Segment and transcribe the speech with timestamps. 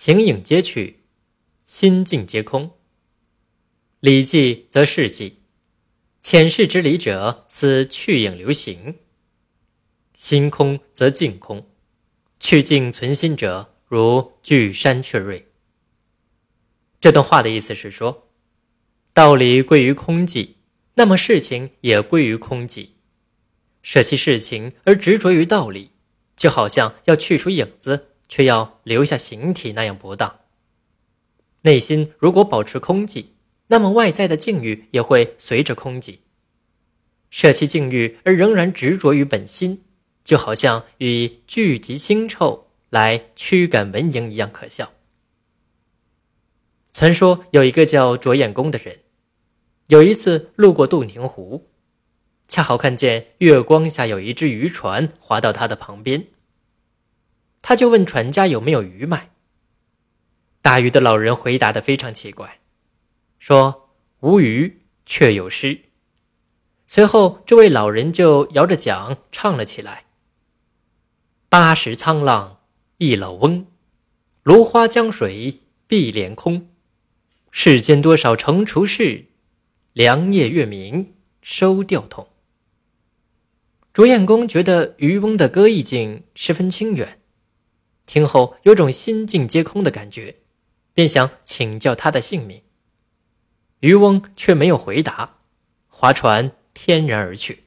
[0.00, 1.00] 形影皆去，
[1.66, 2.68] 心境皆空。
[4.00, 5.42] 《礼记》则是记
[6.22, 8.96] ：“浅视之理者，思去影流行。
[10.14, 11.68] 心空则境空，
[12.38, 15.48] 去境存心者，如聚山却锐。”
[16.98, 18.30] 这段话的意思是说，
[19.12, 20.54] 道理归于空寂，
[20.94, 22.92] 那么事情也归于空寂。
[23.82, 25.90] 舍弃事情而执着于道理，
[26.34, 28.06] 就好像要去除影子。
[28.30, 30.38] 却要留下形体那样不当。
[31.62, 33.26] 内心如果保持空寂，
[33.66, 36.20] 那么外在的境遇也会随着空寂。
[37.28, 39.82] 舍弃境遇而仍然执着于本心，
[40.24, 44.92] 就好像以聚集腥臭来驱赶蚊蝇一样可笑。
[46.92, 49.00] 传说有一个叫卓彦公的人，
[49.88, 51.68] 有一次路过洞庭湖，
[52.48, 56.26] 恰好看见月光下有一只渔船划到他的旁边。
[57.70, 59.30] 他就问船家有没有鱼卖。
[60.60, 62.58] 打鱼的老人回答的非常奇怪，
[63.38, 65.82] 说无鱼却有诗。
[66.88, 70.06] 随后，这位老人就摇着桨唱了起来
[71.48, 72.58] ：“八十沧浪
[72.98, 73.68] 一老翁，
[74.42, 76.70] 芦花江水碧连空。
[77.52, 79.26] 世间多少踌躇事，
[79.92, 82.26] 良夜月明收钓筒。”
[83.94, 87.19] 卓彦公觉得渔翁的歌意境十分清远。
[88.10, 90.34] 听后有种心境皆空的感觉，
[90.92, 92.60] 便想请教他的姓名。
[93.82, 95.38] 渔翁却没有回答，
[95.86, 97.66] 划船天然而去。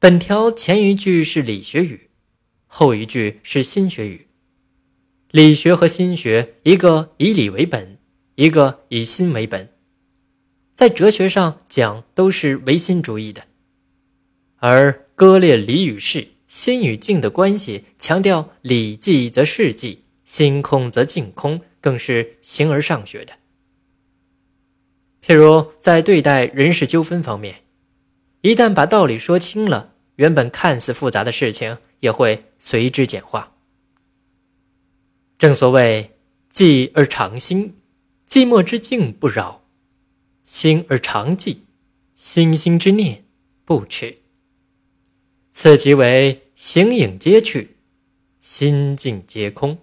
[0.00, 2.10] 本条前一句是理学语，
[2.66, 4.26] 后一句是心学语。
[5.30, 8.00] 理学和心学，一个以理为本，
[8.34, 9.72] 一个以心为本，
[10.74, 13.46] 在哲学上讲都是唯心主义的，
[14.56, 16.33] 而割裂理与事。
[16.54, 23.32] 心与境的关系，强调理记则事记，心空则境空，更是形而上学的。
[25.20, 27.64] 譬如在对待人事纠纷方面，
[28.42, 33.56] 一旦把道理说清了，原本看似复杂的事情也会随之简化。
[35.36, 36.12] 正所谓
[36.52, 37.74] 寂而常心，
[38.28, 39.62] 寂寞之境不扰；
[40.44, 41.64] 心而常记，
[42.14, 43.24] 心心之念
[43.64, 44.18] 不迟。
[45.52, 47.76] 此即为形影皆去，
[48.40, 49.78] 心境皆空。